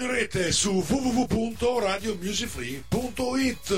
[0.00, 3.70] In rete su www.radiomusicfree.it.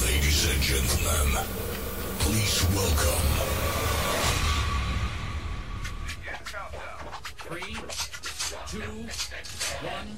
[0.00, 1.44] Ladies and gentlemen,
[2.20, 3.20] please welcome.
[7.36, 7.76] Three,
[8.70, 9.06] two,
[9.82, 10.16] one,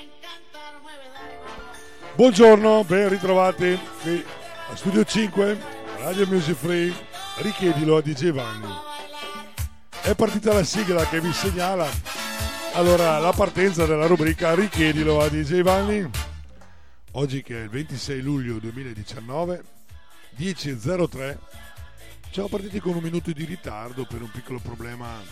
[0.00, 0.80] encantar.
[0.80, 1.76] Mueve, dale, vamos.
[2.14, 4.24] Buongiorno, ben ritrovati qui
[4.70, 5.58] a Studio 5,
[5.98, 6.94] Radio Music Free.
[7.38, 8.72] Richiedilo a DJ Vanni.
[10.00, 11.88] È partita la sigla che vi segnala
[12.74, 16.23] allora la partenza della rubrica Richiedilo a DJ Vanni.
[17.16, 19.64] Oggi che è il 26 luglio 2019,
[20.36, 21.38] 10.03.
[22.32, 25.22] Siamo partiti con un minuto di ritardo per un piccolo problema,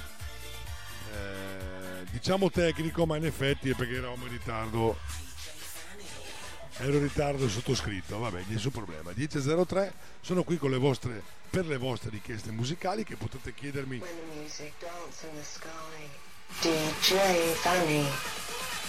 [1.12, 4.96] eh, diciamo tecnico, ma in effetti è perché eravamo in ritardo
[6.76, 9.10] ero in ritardo sottoscritto, vabbè, nessun problema.
[9.10, 14.00] 10.03, sono qui le vostre, per le vostre richieste musicali che potete chiedermi.
[16.60, 18.06] DJ Fanny,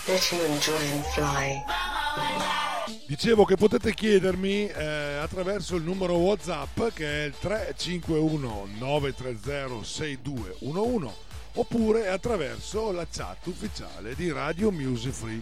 [0.05, 2.72] let you enjoy and fly.
[3.05, 11.13] Dicevo che potete chiedermi eh, attraverso il numero WhatsApp che è il 351 930 6211
[11.53, 15.41] oppure attraverso la chat ufficiale di Radio Music Free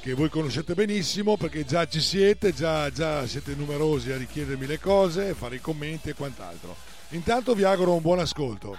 [0.00, 4.78] che voi conoscete benissimo perché già ci siete, già, già siete numerosi a richiedermi le
[4.78, 6.76] cose, fare i commenti e quant'altro.
[7.10, 8.76] Intanto vi auguro un buon ascolto.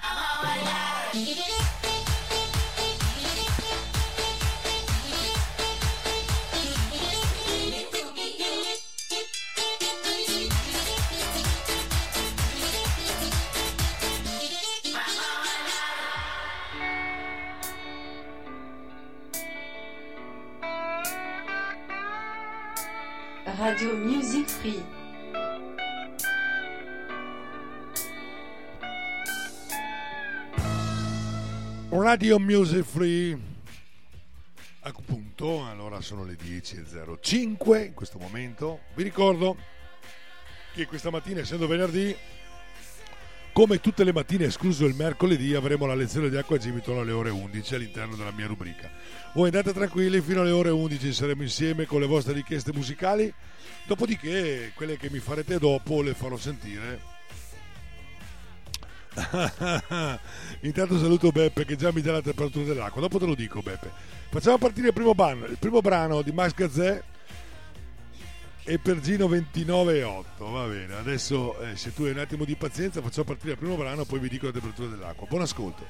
[24.65, 24.83] Free.
[31.89, 33.37] Radio Music Free.
[34.81, 38.81] Appunto, allora sono le 10.05 in questo momento.
[38.95, 39.55] Vi ricordo
[40.73, 42.15] che questa mattina, essendo venerdì,
[43.53, 47.29] come tutte le mattine, escluso il mercoledì, avremo la lezione di acqua Gimiton alle ore
[47.29, 48.91] 11 all'interno della mia rubrica.
[49.33, 53.33] Voi andate tranquilli, fino alle ore 11 saremo insieme con le vostre richieste musicali.
[53.85, 57.13] Dopodiché, quelle che mi farete dopo le farò sentire
[60.61, 63.01] Intanto saluto Beppe che già mi dà la temperatura dell'acqua.
[63.01, 63.91] Dopo te lo dico, Beppe.
[64.29, 67.03] Facciamo partire il primo brano, il primo brano di Max Gazzè
[68.63, 70.51] e Pergino 29,8.
[70.51, 73.75] Va bene, adesso eh, se tu hai un attimo di pazienza, facciamo partire il primo
[73.75, 75.27] brano, poi vi dico la temperatura dell'acqua.
[75.27, 75.85] Buon ascolto.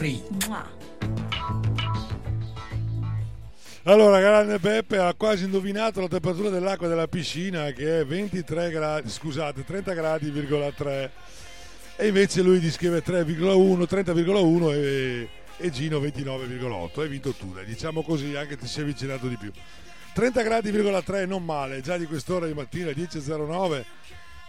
[0.00, 0.22] Free.
[3.82, 9.10] Allora, grande Beppe ha quasi indovinato la temperatura dell'acqua della piscina che è 23 gradi,
[9.10, 11.10] scusate, 30 gradi,3
[11.96, 17.00] e invece lui descrive 3,1, 30,1 e, e Gino 29,8.
[17.00, 19.52] Hai vinto tu, dai, diciamo così, anche ti sei avvicinato di più.
[20.14, 23.84] 30 gradi,3 non male, già di quest'ora di mattina 10.09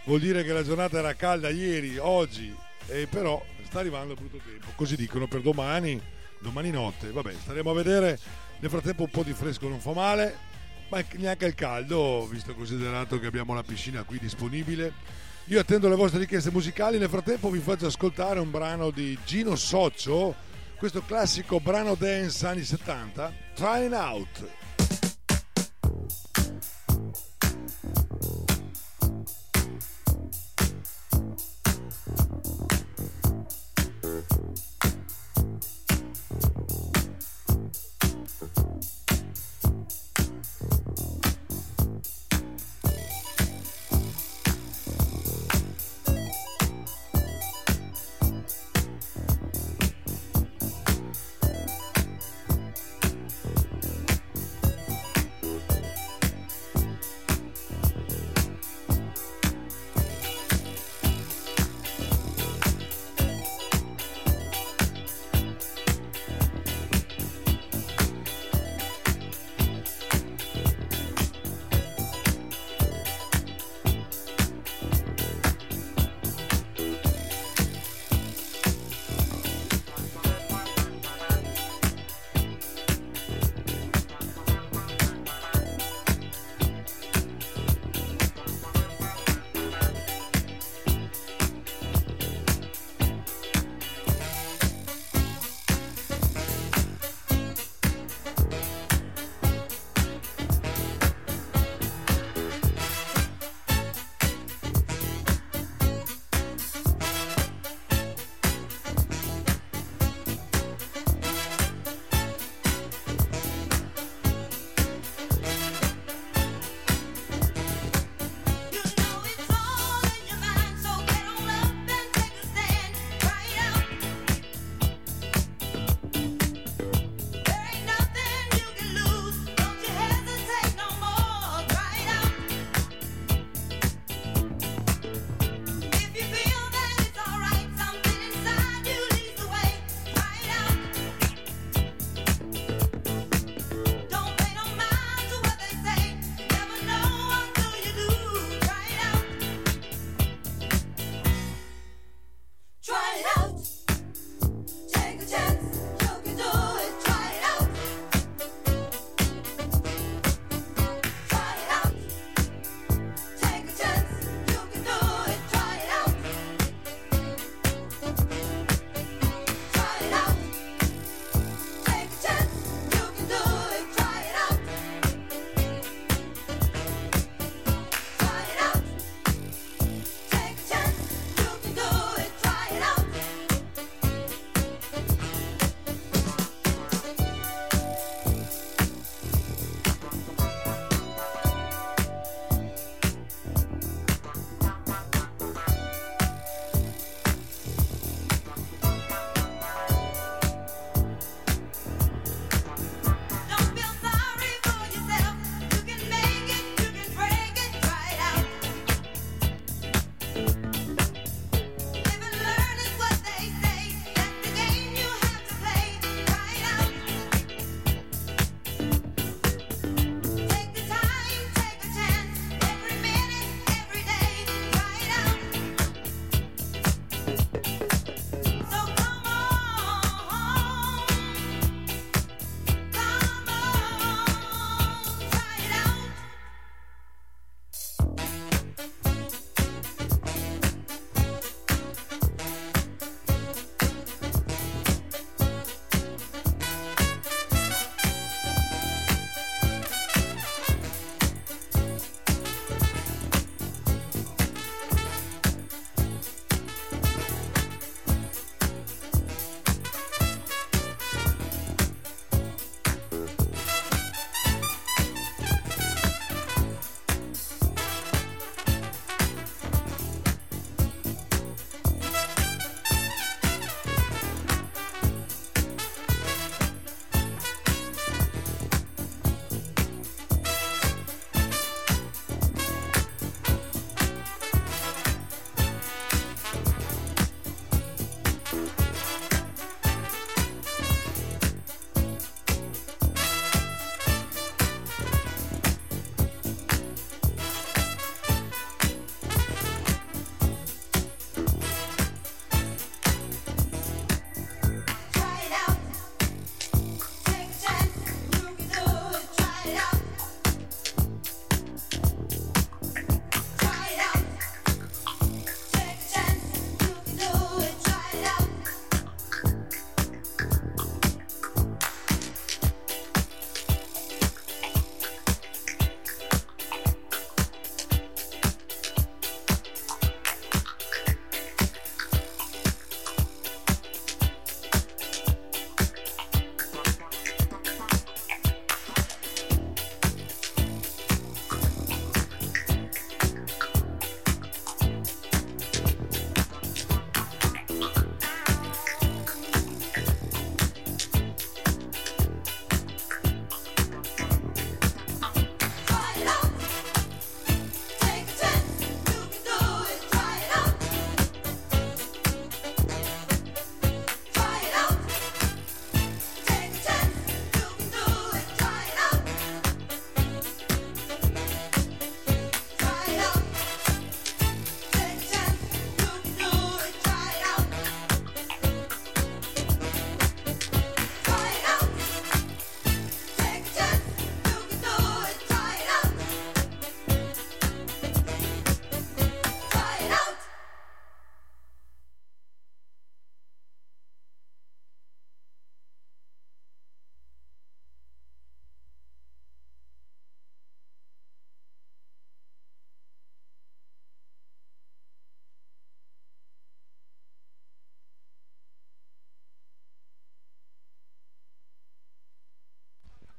[0.06, 2.56] vuol dire che la giornata era calda ieri, oggi,
[2.86, 6.00] e però sta arrivando il brutto tempo, così dicono per domani,
[6.40, 8.18] domani notte, vabbè, staremo a vedere,
[8.60, 10.36] nel frattempo un po' di fresco non fa male,
[10.88, 14.92] ma neanche il caldo, visto considerato che abbiamo la piscina qui disponibile.
[15.46, 19.56] Io attendo le vostre richieste musicali, nel frattempo vi faccio ascoltare un brano di Gino
[19.56, 20.34] Soccio,
[20.76, 24.61] questo classico brano dance anni 70, Trying Out.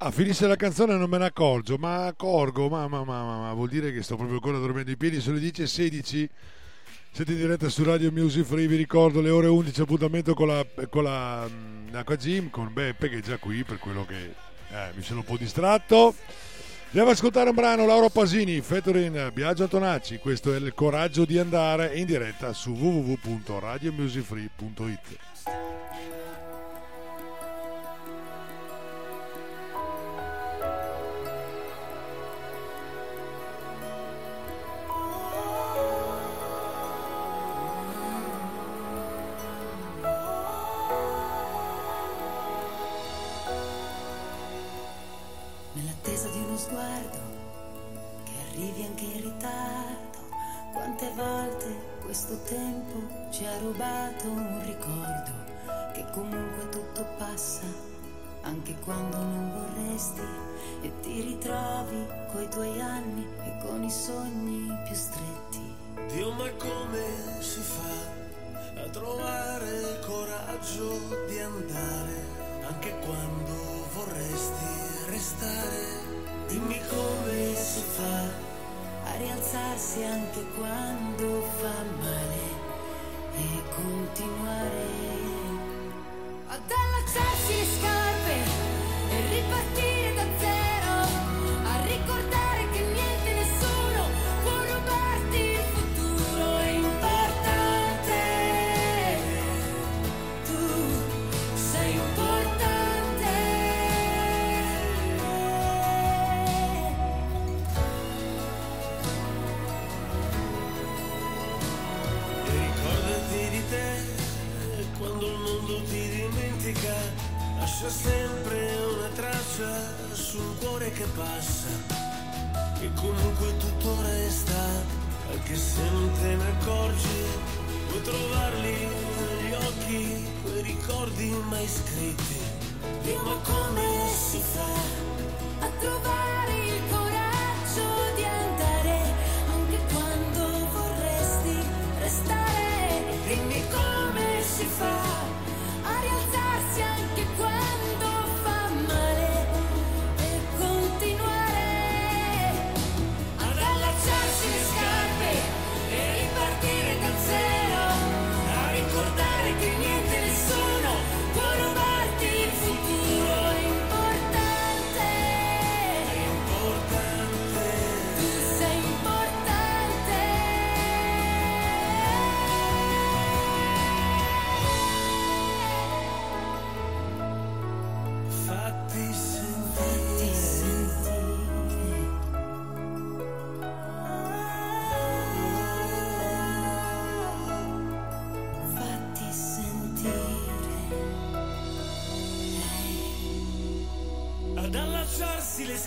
[0.06, 3.54] Ah, finisce la canzone e non me ne accorgo, ma accorgo, ma, ma, ma, ma,
[3.54, 6.28] vuol dire che sto proprio ancora dormendo i piedi, sono le 10.16,
[7.10, 10.66] siete in diretta su Radio Music Free, vi ricordo le ore 11 appuntamento con la,
[10.90, 14.34] con la mm, Aqua Gym, con Beppe che è già qui per quello che
[14.72, 16.14] eh, mi sono un po' distratto.
[16.88, 21.40] Andiamo ad ascoltare un brano, Lauro Pasini, featuring Biagio Antonacci, questo è il coraggio di
[21.40, 25.62] andare in diretta su www.radiomusicfree.it.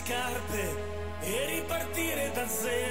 [0.06, 0.62] scarpe
[1.20, 2.85] e ripartire da zero.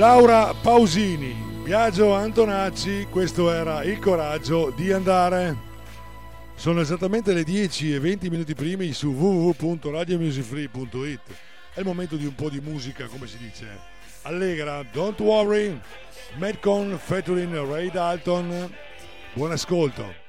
[0.00, 5.54] Laura Pausini, Biagio Antonacci, questo era Il coraggio di andare.
[6.54, 11.20] Sono esattamente le 10 e 20 minuti primi su www.radiomusicfree.it.
[11.74, 13.66] È il momento di un po' di musica, come si dice.
[14.22, 15.78] Allegra, Don't Worry,
[16.38, 18.72] Metcon featuring Ray Dalton.
[19.34, 20.19] Buon ascolto.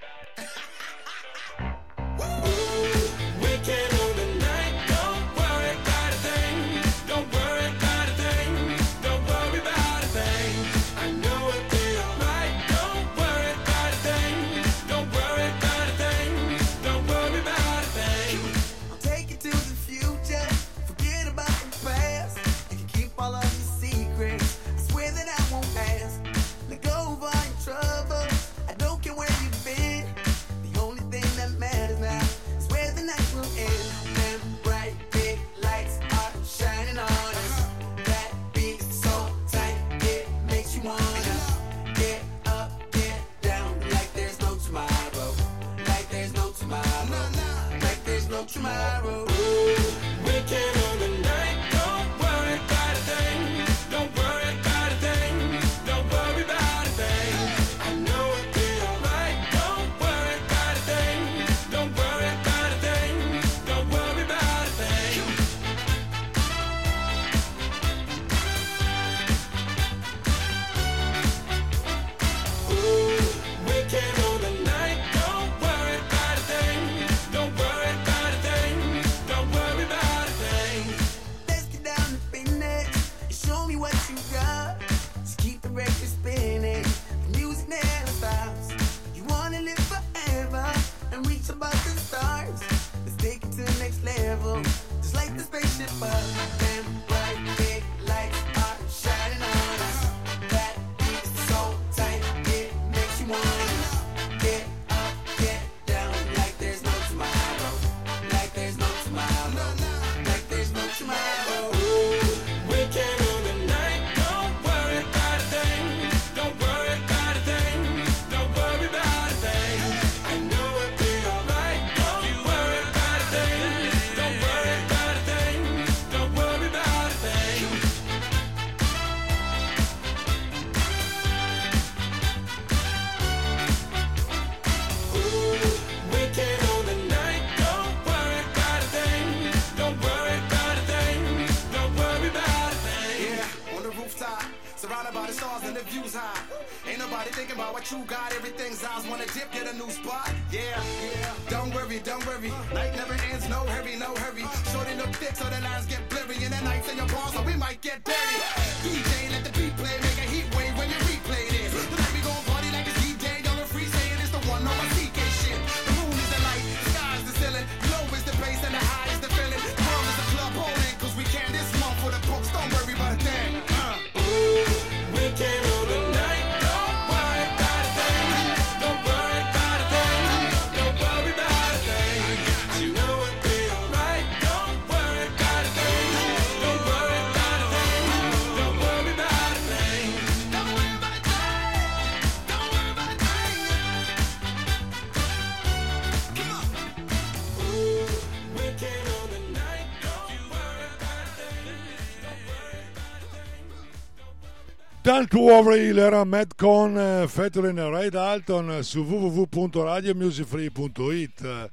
[205.13, 211.69] Intanto era Hiller, Madcon, eh, featuring Ray Dalton su www.radiomusicfree.it.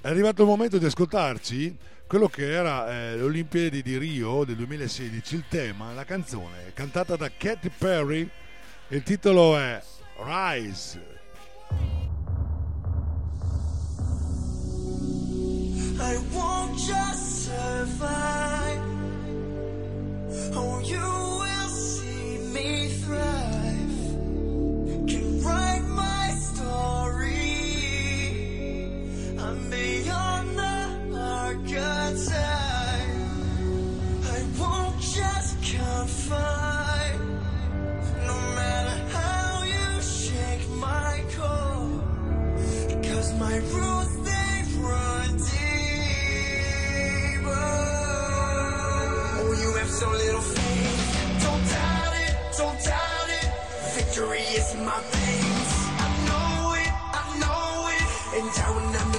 [0.00, 1.76] È arrivato il momento di ascoltarci
[2.08, 7.14] quello che era eh, le Olimpiadi di Rio del 2016, il tema, la canzone, cantata
[7.14, 8.28] da Katy Perry,
[8.88, 9.80] il titolo è
[10.24, 11.00] Rise.
[16.00, 18.82] I won't just survive.
[20.52, 21.65] Oh, you will.
[22.56, 24.00] me thrive
[25.10, 27.52] can write my story.
[29.44, 30.78] I'm beyond the
[31.36, 32.30] archetype.
[34.36, 37.20] I won't just confide.
[38.28, 42.00] No matter how you shake my core,
[43.06, 45.74] cause my roots they run deeper.
[49.40, 51.42] Oh, you have so little faith.
[51.42, 51.95] Don't die
[52.56, 53.52] so doubted.
[53.92, 55.72] Victory is my veins.
[56.00, 59.15] I know it, I know it, and I will not.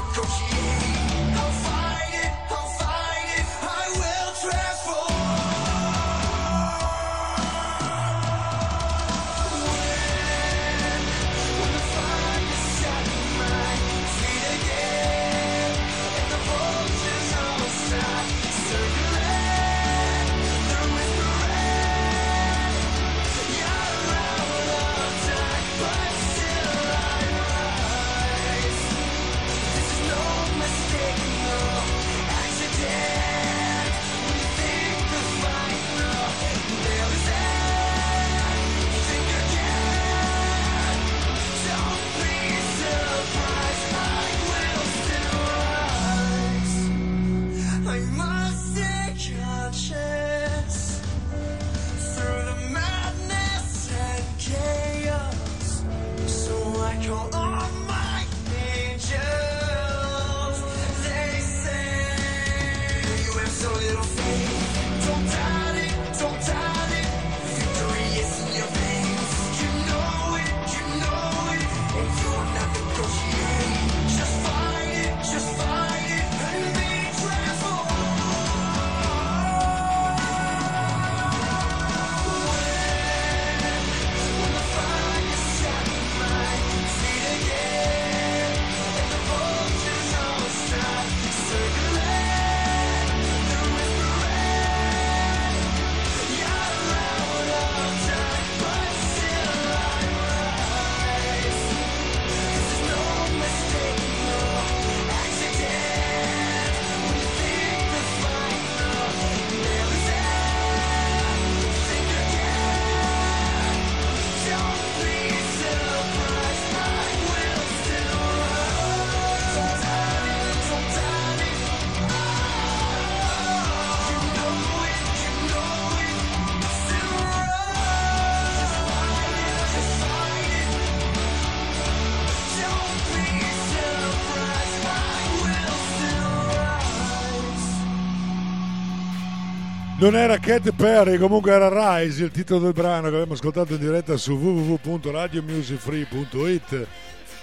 [140.08, 143.82] Non era Cat Perry, comunque era Rise, il titolo del brano che abbiamo ascoltato in
[143.82, 146.88] diretta su www.radiomusicfree.it.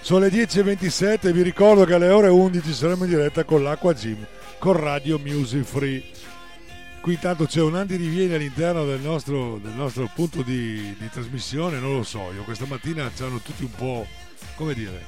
[0.00, 3.92] Sono le 10.27 e vi ricordo che alle ore 11 saremo in diretta con l'Aqua
[3.92, 4.27] Gym,
[4.59, 6.03] con Radio Music Free.
[7.03, 11.96] Qui intanto c'è un andirivieni all'interno del nostro, del nostro punto di, di trasmissione, non
[11.96, 14.07] lo so, io questa mattina c'hanno tutti un po',
[14.55, 15.05] come dire,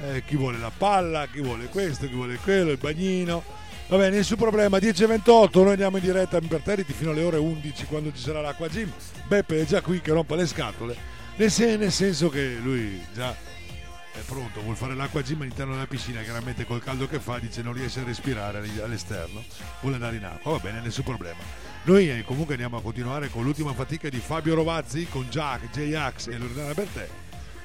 [0.00, 3.63] eh, chi vuole la palla, chi vuole questo, chi vuole quello, il bagnino.
[3.86, 8.10] Va bene, nessun problema, 10.28, noi andiamo in diretta imperterriti fino alle ore 11 quando
[8.12, 8.90] ci sarà l'acqua gym.
[9.26, 10.96] Beppe è già qui che rompa le scatole,
[11.36, 15.86] nel, sen- nel senso che lui già è pronto, vuol fare l'acqua gym all'interno della
[15.86, 19.44] piscina, chiaramente col caldo che fa dice non riesce a respirare all- all'esterno,
[19.80, 21.40] vuole andare in acqua, va bene, nessun problema.
[21.82, 26.28] Noi eh, comunque andiamo a continuare con l'ultima fatica di Fabio Rovazzi con Jack, J-Ax
[26.28, 27.08] e Loredana Bertè.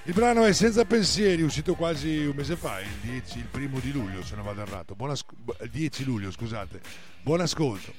[0.03, 3.91] Il brano è Senza pensieri, uscito quasi un mese fa, il, 10, il primo di
[3.91, 4.95] luglio se non vado errato.
[4.95, 5.25] Buon as-
[5.61, 6.81] il 10 luglio, scusate.
[7.21, 7.93] Buon ascolto.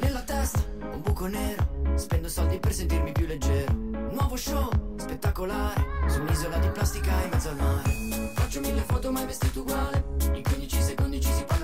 [0.00, 3.72] Nella testa un buco nero, spendo soldi per sentirmi più leggero.
[3.72, 7.90] Nuovo show, spettacolare, su un'isola di plastica in mezzo al mare.
[8.34, 11.56] Faccio mille foto mai vestito uguale, in 15 secondi ci si può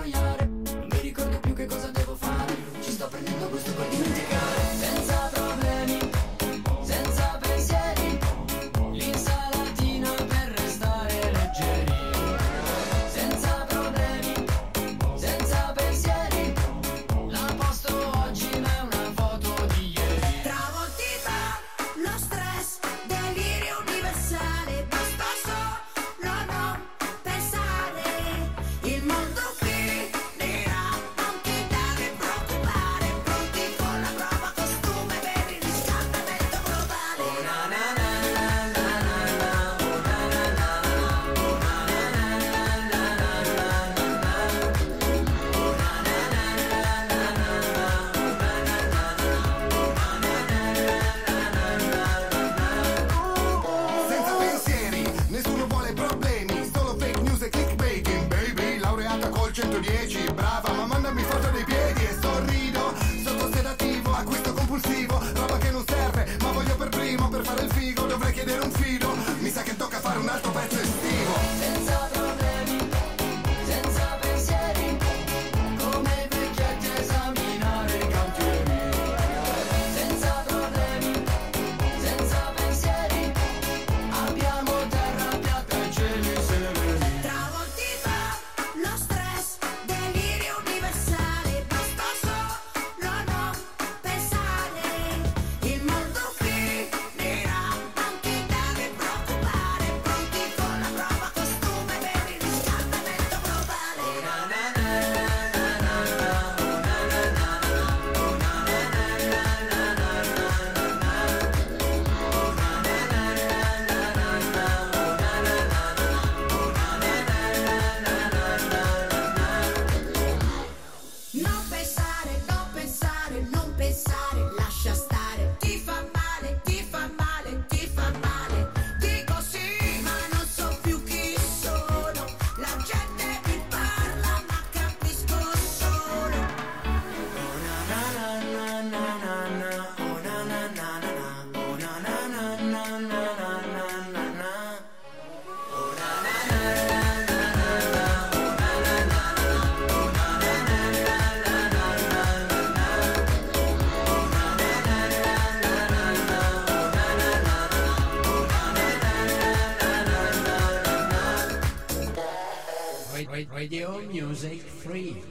[164.41, 165.21] Music Free.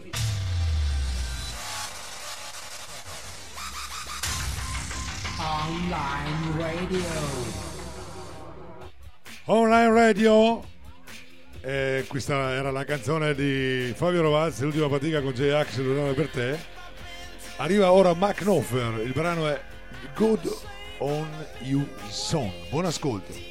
[5.38, 7.05] Online Radio.
[9.47, 10.62] Online Radio.
[11.62, 16.29] Eh, questa era la canzone di Fabio Rovazzi, l'ultima fatica con J-Ax e Lorena per
[16.29, 16.59] te.
[17.57, 19.59] Arriva ora Mac Knopfler, il brano è
[20.16, 20.55] Good
[20.99, 21.27] on
[21.61, 22.51] You Song.
[22.68, 23.48] Buon ascolto.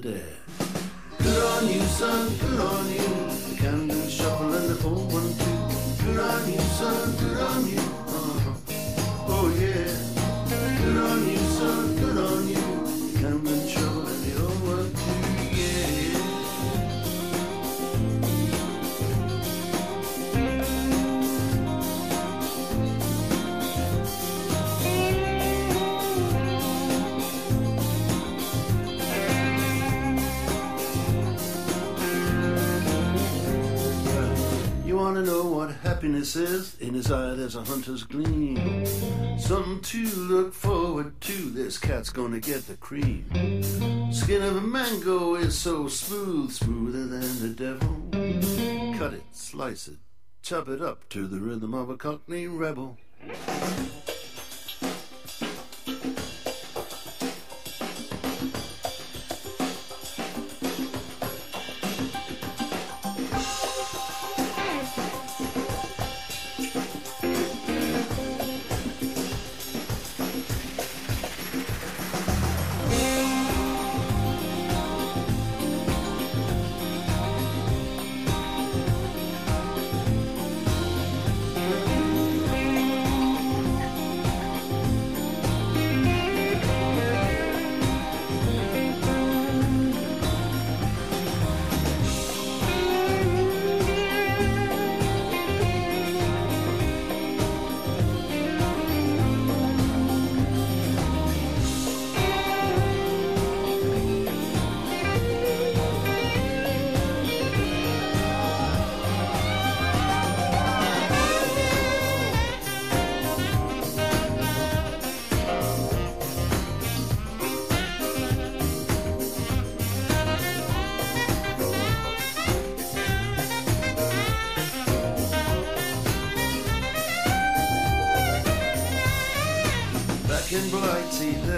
[0.00, 0.47] The quick
[36.18, 36.80] happiness is?
[36.80, 38.84] In his eye there's a hunter's gleam.
[39.38, 41.32] Something to look forward to.
[41.50, 43.24] This cat's gonna get the cream.
[44.12, 48.98] Skin of a mango is so smooth, smoother than the devil.
[48.98, 49.98] Cut it, slice it,
[50.42, 52.98] chop it up to the rhythm of a cockney rebel.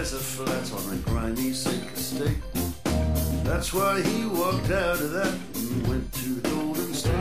[0.01, 2.41] There's a flat on a grimy sick estate.
[3.43, 7.13] That's why he walked out of that and went to Golden State.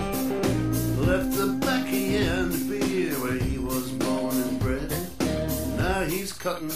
[0.97, 4.91] Left the backy and beer where he was born and bred.
[5.76, 6.70] Now he's cutting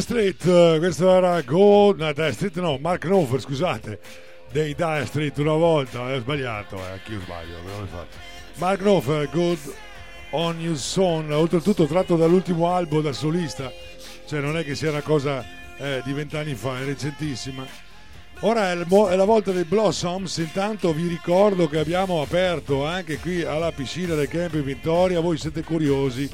[0.00, 4.00] Dire Street, eh, questo era Go, no, Dire Street no, Mark Knopfler, scusate,
[4.50, 8.16] dei Dire Street una volta, eh, ho sbagliato, eh, anch'io sbaglio, però fatto.
[8.54, 9.58] Mark Knopfler, Good
[10.30, 13.70] on Your Son, oltretutto tratto dall'ultimo album da solista,
[14.26, 15.44] cioè non è che sia una cosa
[15.76, 17.66] eh, di vent'anni fa, è recentissima.
[18.40, 23.18] Ora è, mo- è la volta dei Blossoms, intanto vi ricordo che abbiamo aperto anche
[23.18, 26.30] qui alla piscina del Camp Vittoria, voi siete curiosi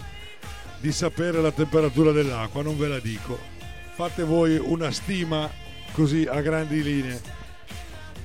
[0.78, 3.54] di sapere la temperatura dell'acqua, non ve la dico
[3.96, 5.50] fate voi una stima
[5.92, 7.18] così a grandi linee.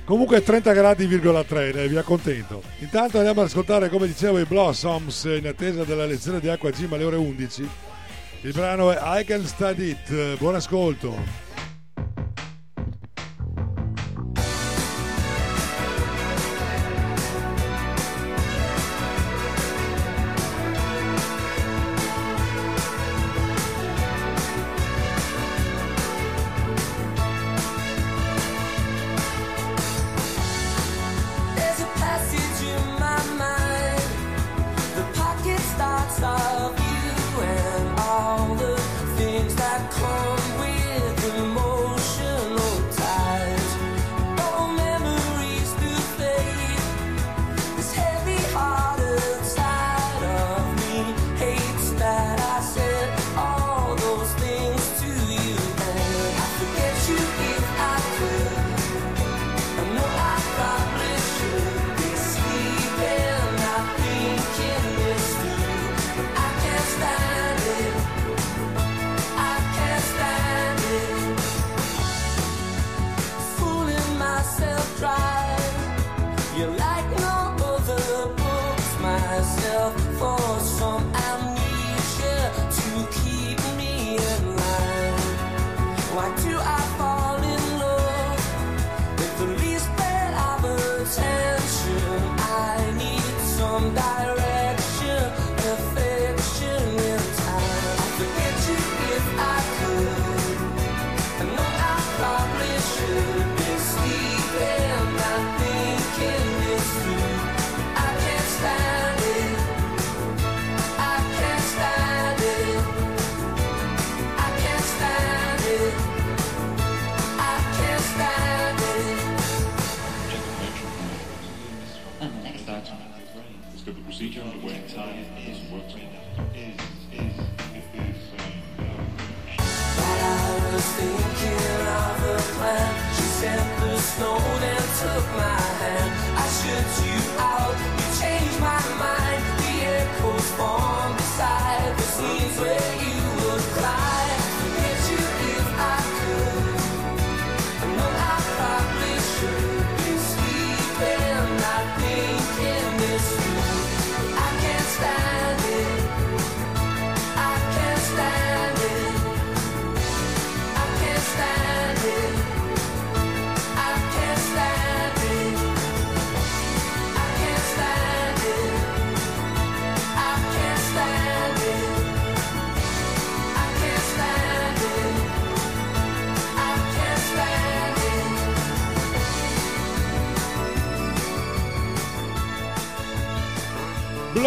[0.04, 2.62] Comunque 30 gradi, 3, dai, vi accontento.
[2.80, 6.92] Intanto andiamo ad ascoltare, come dicevo, i Blossoms in attesa della lezione di Acqua Gym
[6.92, 7.68] alle ore 11.
[8.42, 10.36] Il brano è I Can Study It.
[10.36, 11.41] Buon ascolto.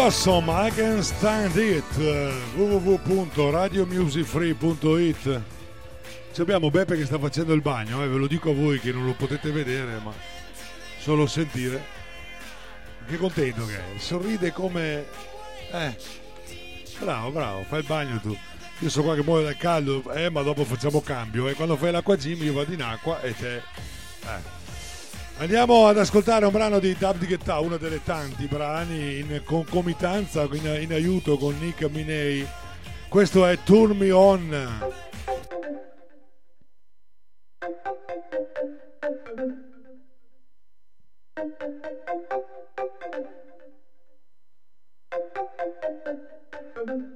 [0.06, 1.82] Awesome, I Can Stand It.
[2.54, 5.42] www.radiomusicfree.it
[6.32, 8.92] Ci abbiamo Beppe che sta facendo il bagno eh, ve lo dico a voi che
[8.92, 10.12] non lo potete vedere ma
[11.00, 11.84] solo sentire.
[13.04, 13.98] Che contento che è.
[13.98, 15.06] Sorride come
[15.72, 15.96] eh
[17.00, 18.38] bravo bravo fai il bagno tu.
[18.78, 21.54] Io sono qua che muoio dal caldo eh ma dopo facciamo cambio e eh.
[21.54, 23.62] quando fai l'acqua gym io vado in acqua e te eh.
[25.38, 30.48] Andiamo ad ascoltare un brano di Dub di Guetta, uno delle tanti brani in concomitanza,
[30.50, 32.46] in, in aiuto con Nick Minei.
[33.08, 34.94] Questo è Turn Me On.
[46.86, 47.15] thank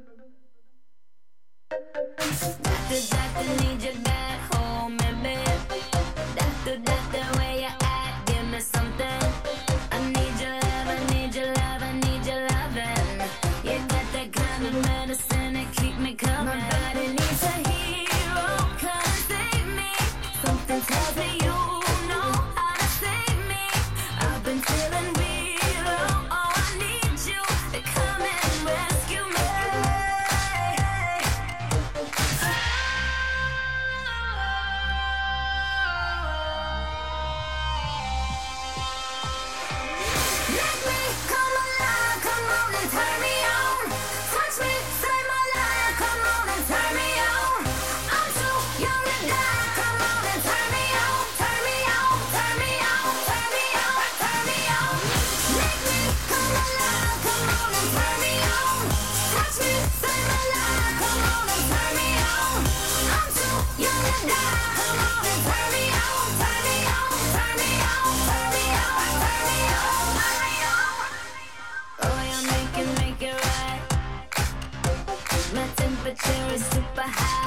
[77.16, 77.39] Bye.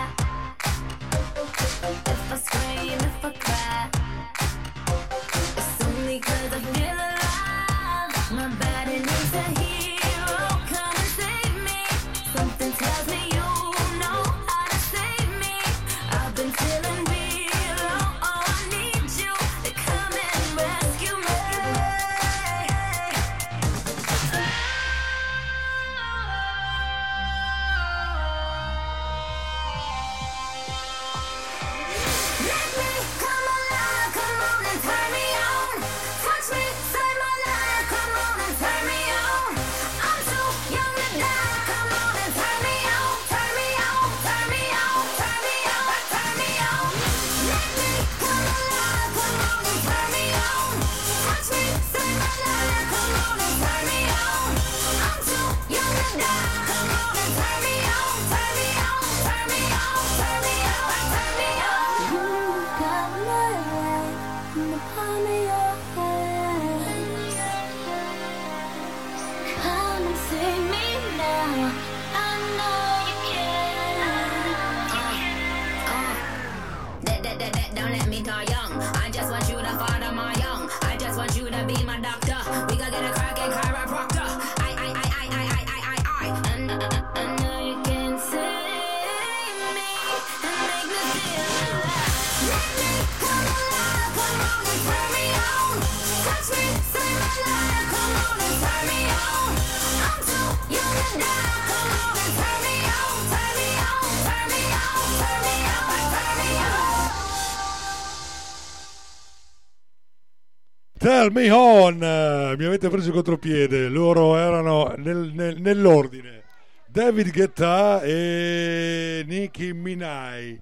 [111.24, 113.88] al Mayhon eh, mi avete preso il contropiede.
[113.88, 116.44] Loro erano nel, nel, nell'ordine.
[116.86, 120.62] David Guetta e Nicki Minai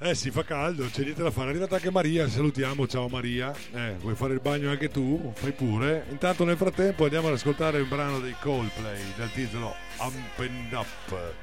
[0.00, 1.48] eh si fa caldo c'è niente da fare.
[1.48, 3.52] È arrivata anche Maria salutiamo ciao Maria.
[3.72, 5.32] Eh, vuoi fare il bagno anche tu?
[5.34, 6.04] Fai pure.
[6.10, 11.34] Intanto nel frattempo andiamo ad ascoltare il brano dei Coldplay dal titolo Up and Up.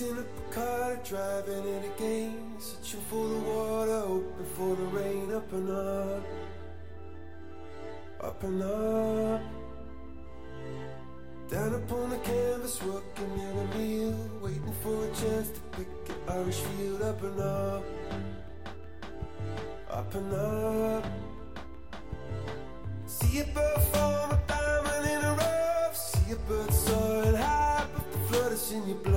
[0.00, 2.56] In a car, driving it again.
[2.58, 5.32] Searching for the water, hoping for the rain.
[5.32, 6.24] Up and up,
[8.20, 9.40] up and up.
[11.48, 14.30] Down upon the canvas, working in a meal.
[14.42, 17.02] Waiting for a chance to pick an Irish field.
[17.02, 17.84] Up and up,
[19.90, 21.04] up and up.
[23.06, 25.96] See a bird form a diamond in a rough.
[25.96, 29.13] See a bird soaring high, but the flood is in your blood.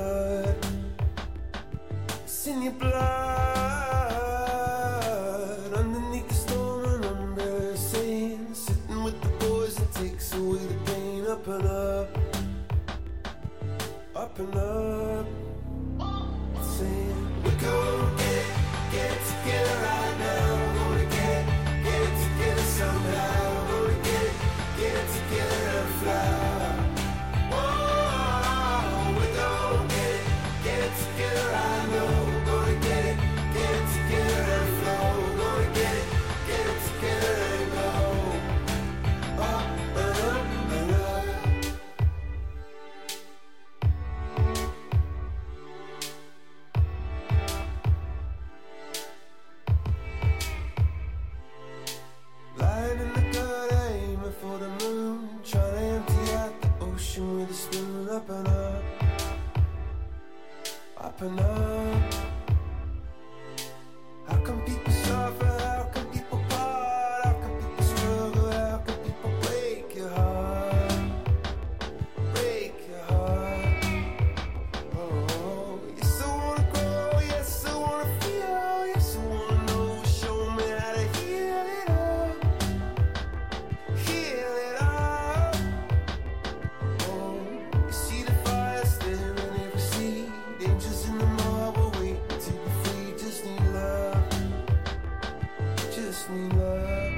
[96.56, 97.12] love.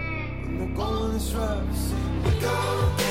[0.43, 1.93] When the going is rough,
[2.25, 2.95] we go.
[2.97, 3.09] going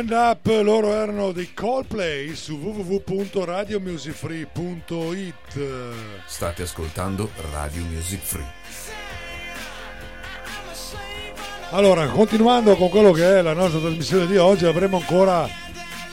[0.00, 5.34] And Up, loro erano dei Coldplay su www.radiomusicfree.it.
[6.24, 8.50] State ascoltando Radio Music Free.
[11.72, 15.46] Allora, continuando con quello che è la nostra trasmissione di oggi, avremo ancora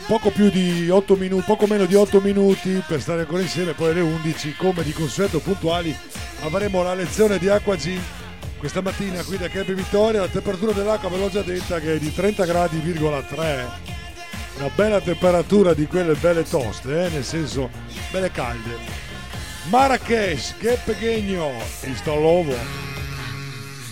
[0.06, 3.92] poco più di 8 minuti, poco meno di 8 minuti per stare ancora insieme, poi
[3.92, 5.98] alle 11, come di consueto puntuali,
[6.42, 7.98] avremo la lezione di Acqua G.
[8.58, 11.99] Questa mattina qui da Campi Vittoria la temperatura dell'acqua ve l'ho già detta che è
[11.99, 13.95] di 30 gradi,3
[14.58, 17.70] una bella temperatura di quelle belle toste, eh, nel senso
[18.10, 18.76] belle calde.
[19.70, 21.51] Marrakesh, che pequeño,
[21.84, 22.55] instalovo.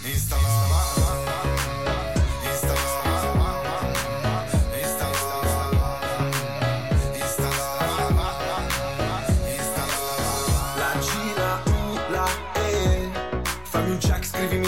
[0.01, 1.55] La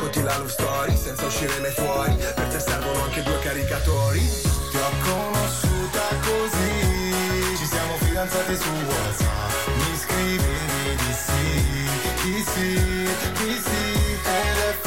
[0.00, 2.16] Eccoti la love story senza uscire mai fuori.
[2.16, 4.20] Per te servono anche due caricatori.
[4.20, 7.56] Ti ho conosciuta così.
[7.58, 9.68] Ci siamo fidanzati su WhatsApp.
[9.76, 11.52] Mi scrivevi di sì
[12.22, 12.72] Di sì,
[13.44, 14.79] di sì Ed è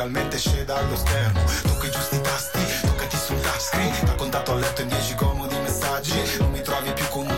[0.00, 1.40] letteralmente sceda allo schermo.
[1.62, 6.38] Tocca i giusti tasti, toccati sul touchscreen Da contatto a letto in 10 comodi messaggi.
[6.38, 7.29] Non mi trovi più con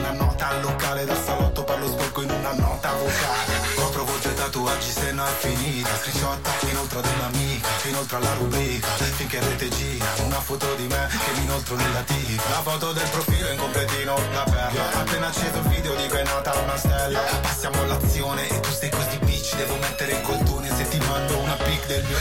[5.12, 10.06] tatuaggi se no è finita Screenshot inoltre ad un'amica Inoltre alla rubrica Finché rete gira
[10.24, 14.16] Una foto di me che mi inoltro nella tipa La foto del profilo in completino
[14.32, 15.00] La perla.
[15.00, 17.20] Appena acceso il video dico è nata una stella.
[17.42, 21.54] Passiamo all'azione e tu stai così bitch Devo mettere il coltone se ti mando una
[21.54, 22.16] pic del mio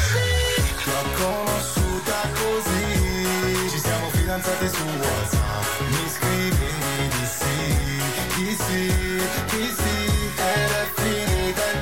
[0.84, 3.70] Ti ho conosciuta così.
[3.70, 5.80] Ci siamo fidanzati su WhatsApp.
[5.88, 7.60] Mi scrivevi di sì
[8.36, 8.86] Di sì,
[9.56, 11.81] di sì Ed è finita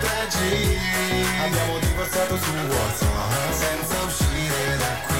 [0.49, 5.17] 3G Abbiamo divorziato su WhatsApp Senza uscire da qui.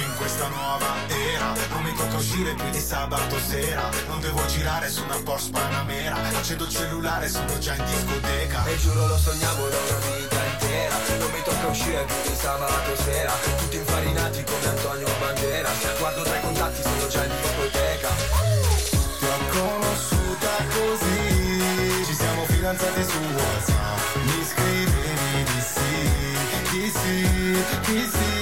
[0.00, 3.90] In questa nuova era Non mi tocca uscire più di sabato sera.
[4.08, 6.16] Non devo girare su una Porsche Panamera.
[6.16, 8.64] Accendo il cellulare, sono già in discoteca.
[8.64, 10.96] E giuro lo sognavo da una vita intera.
[11.18, 13.32] Non mi tocca uscire più di sabato sera.
[13.58, 18.93] Tutti infarinati come Antonio Banderas Guardo tra i contatti, sono già in discoteca
[22.64, 28.33] fidanzati su WhatsApp Mi scrivevi di sì, di sì, di sì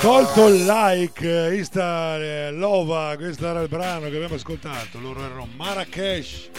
[0.00, 5.48] Tolto il like, Insta eh, Lova, questo era il brano che abbiamo ascoltato, loro erano
[5.56, 6.50] Marrakesh.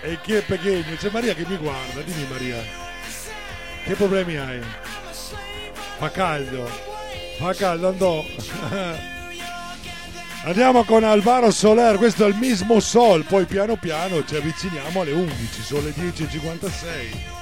[0.00, 0.96] E chi è pequeño?
[0.96, 2.56] C'è Maria che mi guarda, dimmi Maria,
[3.84, 4.60] che problemi hai?
[5.98, 6.68] Fa caldo,
[7.38, 8.24] fa caldo, andò.
[10.44, 15.12] Andiamo con Alvaro Soler, questo è il mismo Sol, poi piano piano ci avviciniamo alle
[15.12, 17.37] 11, sono le 10.56.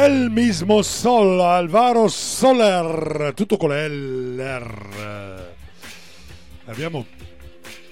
[0.00, 5.54] El mismo Sol, Alvaro Soler, tutto con l'R.
[6.66, 7.04] Abbiamo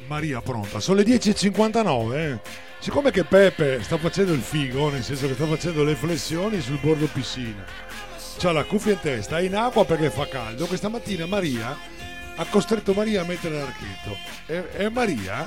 [0.07, 2.15] Maria pronta, sono le 10.59.
[2.15, 2.39] eh.
[2.79, 6.79] Siccome che Pepe sta facendo il figo, nel senso che sta facendo le flessioni sul
[6.81, 7.65] bordo piscina,
[8.39, 11.77] c'ha la cuffia in testa, è in acqua perché fa caldo, questa mattina Maria
[12.37, 14.17] ha costretto Maria a mettere l'archetto.
[14.47, 15.45] E, e Maria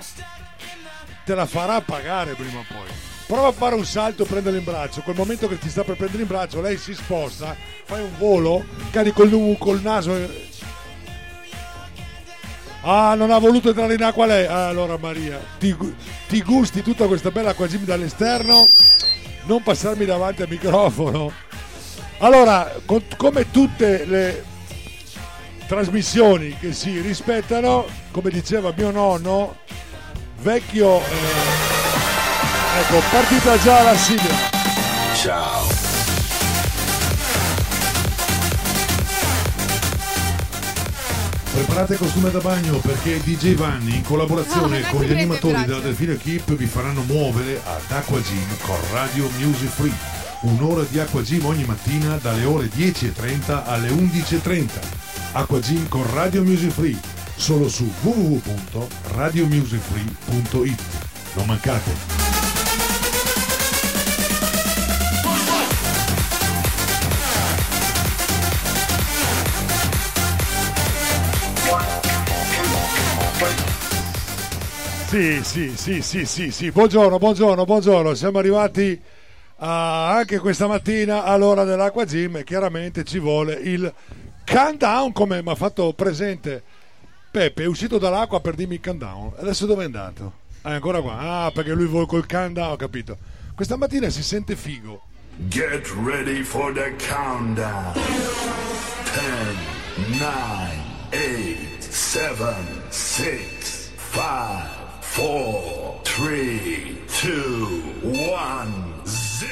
[1.23, 3.08] te la farà pagare prima o poi.
[3.29, 5.01] Prova a fare un salto e prenderla in braccio.
[5.01, 8.65] Quel momento che ti sta per prendere in braccio, lei si sposta, fai un volo,
[8.89, 10.17] cadi col, col naso.
[12.81, 14.47] Ah, non ha voluto entrare in acqua lei.
[14.47, 15.77] Ah, allora Maria, ti,
[16.27, 18.67] ti gusti tutta questa bella acquagym dall'esterno?
[19.43, 21.31] Non passarmi davanti al microfono.
[22.17, 24.43] Allora, con- come tutte le
[25.67, 29.57] trasmissioni che si rispettano, come diceva mio nonno,
[30.41, 30.97] vecchio...
[30.97, 31.78] eh,
[32.77, 34.35] ecco, partita già la sigla.
[35.15, 35.67] Ciao.
[41.53, 46.53] Preparate costume da bagno perché DJ Vanni in collaborazione con gli animatori della Delfino Equip
[46.53, 49.91] vi faranno muovere ad Aqua Gym con Radio Music Free.
[50.41, 54.69] Un'ora di Aqua Gym ogni mattina dalle ore 10.30 alle 11.30.
[55.33, 56.97] Aqua Gym con Radio Music Free
[57.35, 60.81] solo su www.radiomusicfree.it.
[61.33, 62.38] Non mancate!
[75.09, 76.69] Sì, sì, sì, sì, sì, sì.
[76.71, 78.13] Buongiorno, buongiorno, buongiorno.
[78.13, 79.01] Siamo arrivati
[79.57, 83.91] a- anche questa mattina all'ora dell'acqua gym e chiaramente ci vuole il
[84.45, 86.61] countdown come mi ha fatto presente
[87.31, 87.63] Peppe.
[87.63, 89.33] È uscito dall'acqua per dirmi il countdown.
[89.39, 90.33] Adesso dove è andato?
[90.61, 91.17] Ah, è ancora qua.
[91.17, 93.17] Ah, perché lui vuole col countdown, ho capito.
[93.55, 95.01] Questa mattina si sente figo.
[95.47, 97.93] Get ready for the countdown.
[100.03, 100.29] 10, 9,
[101.09, 102.53] 8, 7,
[102.89, 103.39] 6,
[104.11, 104.68] 5,
[105.19, 107.33] 4, 3, 2,
[108.03, 109.51] 1, 0.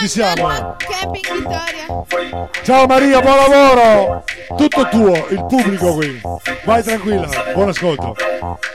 [0.00, 0.74] Ci siamo.
[0.78, 2.50] Camping Vittoria.
[2.64, 4.24] Ciao Maria, buon lavoro!
[4.56, 6.20] Tutto tuo, il pubblico qui.
[6.64, 8.16] Vai tranquilla, buon ascolto.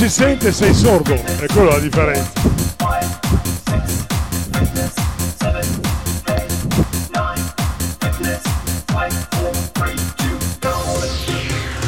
[0.07, 2.31] Si sente sei sordo, è quella la differenza.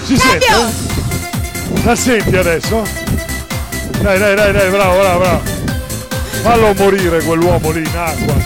[0.03, 0.45] Si sente?
[1.85, 2.83] La senti adesso?
[4.01, 5.41] Dai, dai, dai, dai, bravo, bravo, bravo.
[6.41, 8.38] Fallo morire quell'uomo lì in acqua.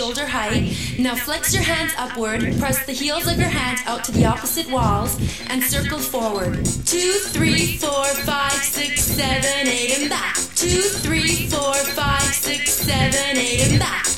[0.00, 0.74] shoulder height.
[0.98, 4.66] Now flex your hands upward, press the heels of your hands out to the opposite
[4.70, 5.14] walls,
[5.50, 6.64] and circle forward.
[6.86, 10.36] Two, three, four, five, six, seven, eight, and back.
[10.54, 14.09] Two, three, four, five, six, seven, eight, and back.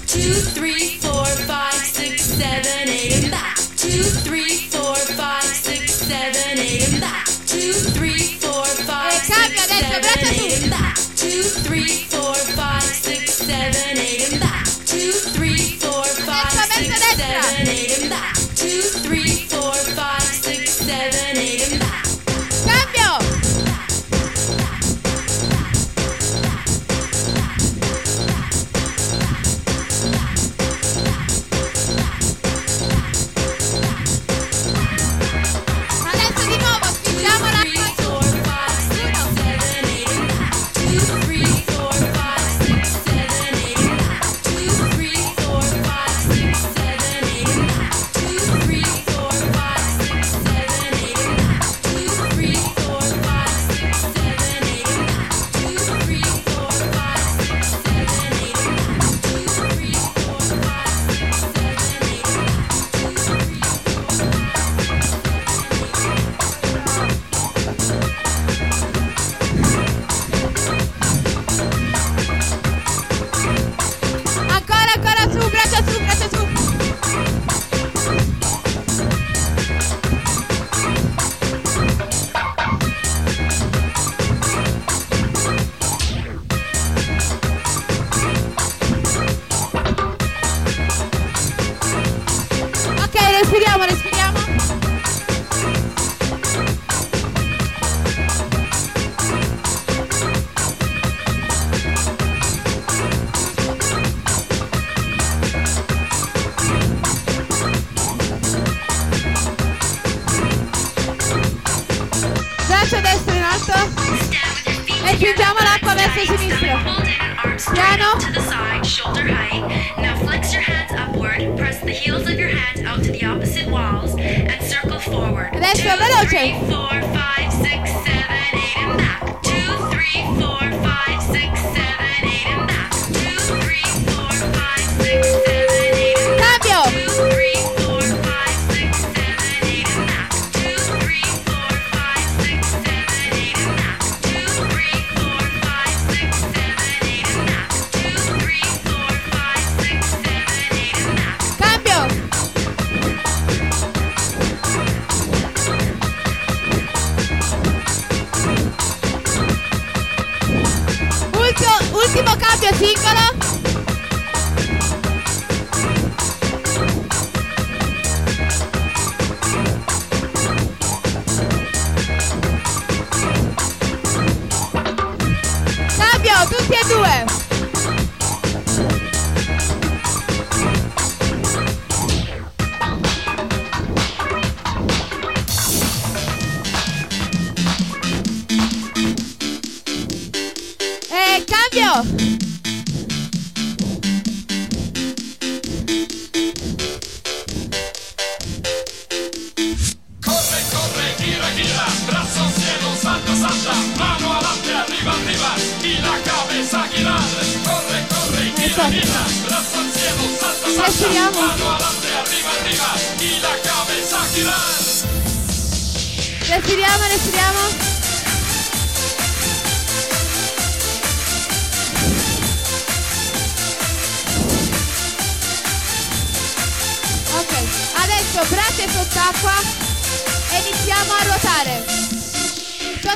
[191.92, 192.41] Yo.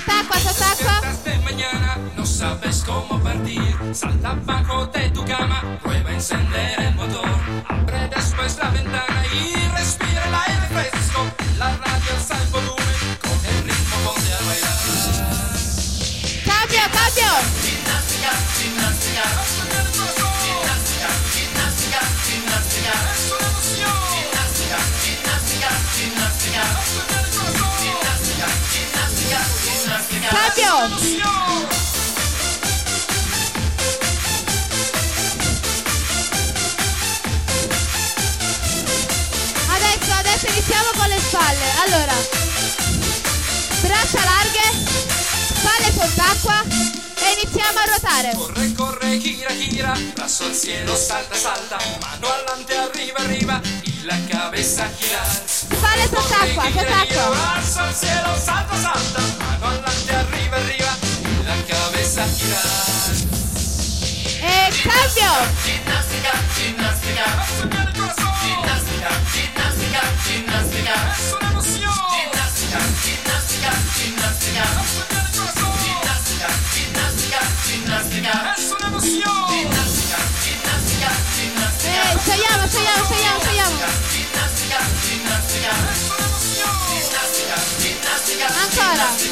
[0.01, 1.07] taco, hasta taco.
[1.45, 3.77] Mañana, no sabes cómo partir.
[3.93, 7.29] Salta abajo de tu cama, prueba a encender el motor.
[7.69, 11.21] Abre después la ventana y respira el aire fresco.
[11.59, 14.77] La radio alza el volumen, con el ritmo ponte a bailar.
[16.45, 17.31] Cambio, cambio.
[17.63, 19.25] Gimnástica, gimnástica.
[20.43, 22.93] Gimnástica, gimnástica, gimnástica.
[23.15, 23.97] Es una emoción.
[24.13, 27.36] Gimnástica, gimnástica, gimnástica.
[30.57, 31.03] Champions!
[39.69, 41.71] Adesso, adesso iniziamo con le spalle.
[41.85, 42.15] Allora,
[43.83, 44.73] braccia larghe,
[45.55, 46.63] spalle sott'acqua
[47.17, 48.33] e iniziamo a ruotare.
[48.35, 54.19] Corre, corre, gira, gira, brazo al cielo, salta, salta, mano all'ante, arriva, arriva, y la
[54.27, 55.27] cabeza girar.
[55.45, 57.29] Spalle sott'acqua, sott'acqua.
[57.29, 59.46] Brazo al cielo, salta, salta.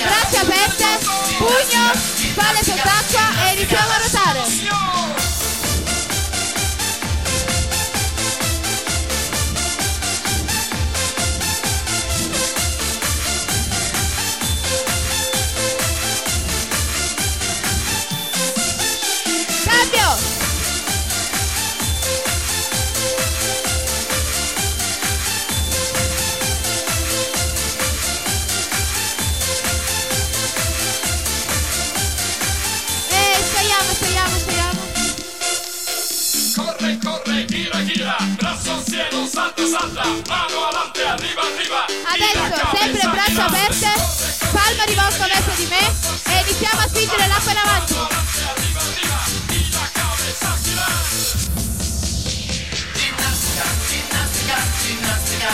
[0.04, 1.23] Gracias, gracias.
[2.34, 3.23] Fale soldato
[39.84, 41.84] alza, mano avanti, arriva, arriva.
[41.84, 43.92] Adesso, sempre braccia aperte,
[44.52, 47.94] palma rivolta verso di me e iniziamo a spingere l'acqua in avanti.
[52.94, 55.50] Ginnastica, ginnastica, ginnastica.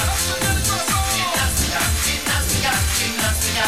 [1.11, 3.67] Ginnastica, ginnastica, ginnastica.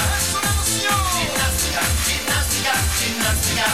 [1.13, 3.67] Ginnastica, ginnastica, ginnastica.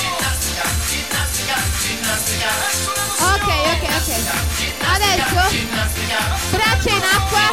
[0.00, 3.05] Ginnastica, ginnastica, ginnastica.
[4.06, 5.42] Adesso
[6.50, 7.50] braccia in acqua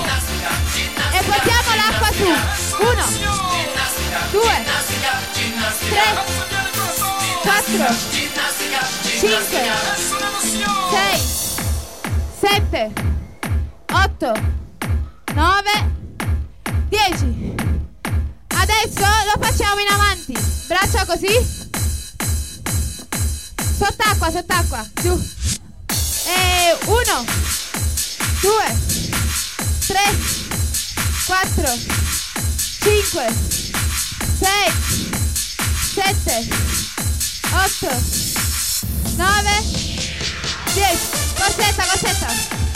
[1.11, 2.27] e portiamo l'acqua su.
[2.79, 3.05] Uno,
[4.29, 4.63] due,
[5.89, 6.07] tre,
[7.41, 7.95] quattro,
[9.19, 9.61] cinque,
[10.91, 11.19] sei,
[12.39, 12.93] sette,
[13.91, 14.31] otto,
[15.33, 15.91] nove,
[16.87, 17.55] dieci.
[18.55, 20.33] Adesso lo facciamo in avanti.
[20.67, 21.33] Braccia così.
[23.75, 24.87] Sott'acqua, sott'acqua.
[25.01, 25.19] Giù.
[26.25, 27.25] E uno,
[28.41, 28.79] due,
[29.87, 30.17] tre,
[31.25, 31.77] quattro,
[32.81, 33.27] cinque,
[34.39, 34.71] sei,
[35.93, 36.47] sette,
[37.51, 38.03] otto,
[39.17, 39.61] nove,
[40.73, 41.21] dieci.
[41.35, 42.72] Corsetta, corsetta.